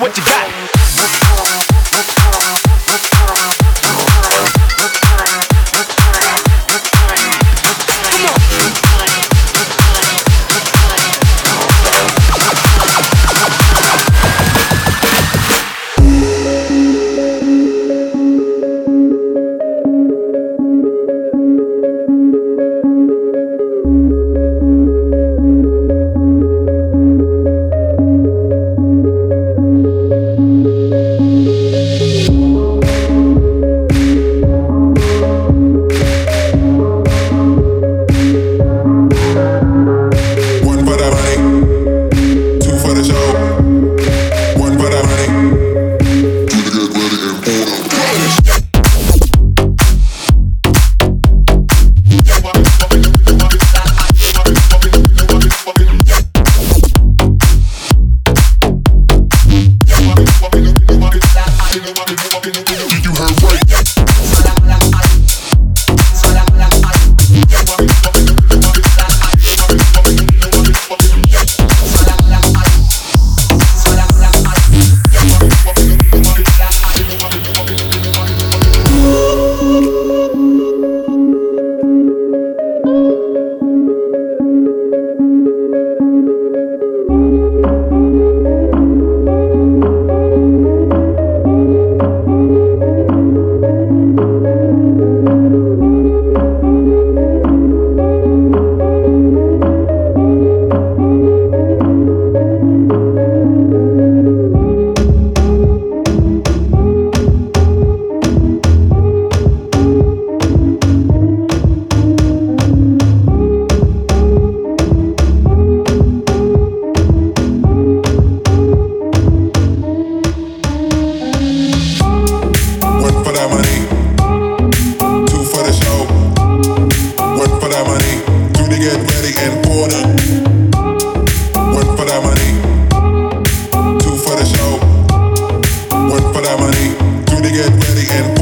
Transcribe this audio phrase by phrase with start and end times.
[0.00, 0.57] what you got.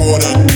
[0.07, 0.56] Ready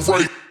[0.00, 0.41] Right.